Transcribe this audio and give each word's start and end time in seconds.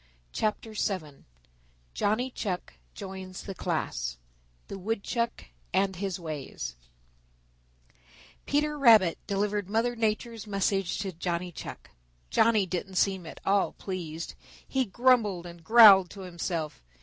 CHAPTER 0.31 0.73
VII 0.73 1.25
Johnny 1.93 2.31
Chuck 2.31 2.73
Joins 2.95 3.43
the 3.43 3.53
Class 3.53 4.17
Peter 4.65 4.79
Rabbit 8.79 9.19
delivered 9.27 9.69
Mother 9.69 9.95
Nature's 9.95 10.47
message 10.47 10.97
to 10.97 11.11
Johnny 11.11 11.51
Chuck. 11.51 11.91
Johnny 12.31 12.65
didn't 12.65 12.95
seem 12.95 13.27
at 13.27 13.39
all 13.45 13.73
pleased. 13.73 14.33
He 14.67 14.85
grumbled 14.85 15.45
and 15.45 15.63
growled 15.63 16.09
to 16.09 16.21
himself. 16.21 16.81